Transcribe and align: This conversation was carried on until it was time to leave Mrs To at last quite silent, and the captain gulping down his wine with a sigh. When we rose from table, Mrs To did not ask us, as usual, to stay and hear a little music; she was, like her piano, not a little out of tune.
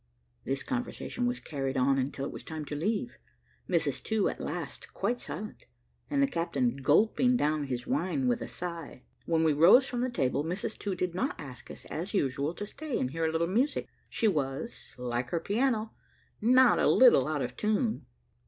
This 0.45 0.63
conversation 0.63 1.27
was 1.27 1.39
carried 1.39 1.77
on 1.77 1.99
until 1.99 2.25
it 2.25 2.31
was 2.31 2.41
time 2.41 2.65
to 2.65 2.75
leave 2.75 3.19
Mrs 3.69 4.01
To 4.05 4.29
at 4.29 4.39
last 4.39 4.95
quite 4.95 5.21
silent, 5.21 5.67
and 6.09 6.23
the 6.23 6.27
captain 6.27 6.75
gulping 6.77 7.37
down 7.37 7.65
his 7.65 7.85
wine 7.85 8.27
with 8.27 8.41
a 8.41 8.47
sigh. 8.47 9.03
When 9.27 9.43
we 9.43 9.53
rose 9.53 9.87
from 9.87 10.11
table, 10.11 10.43
Mrs 10.43 10.75
To 10.79 10.95
did 10.95 11.13
not 11.13 11.39
ask 11.39 11.69
us, 11.69 11.85
as 11.85 12.15
usual, 12.15 12.55
to 12.55 12.65
stay 12.65 12.99
and 12.99 13.11
hear 13.11 13.25
a 13.25 13.31
little 13.31 13.45
music; 13.45 13.87
she 14.09 14.27
was, 14.27 14.95
like 14.97 15.29
her 15.29 15.39
piano, 15.39 15.93
not 16.41 16.79
a 16.79 16.89
little 16.89 17.27
out 17.29 17.43
of 17.43 17.55
tune. 17.55 18.07